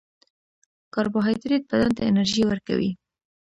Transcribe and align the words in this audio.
کاربوهایډریټ 0.93 1.63
بدن 1.71 1.89
ته 1.97 2.01
انرژي 2.09 2.43
ورکوي 2.47 2.91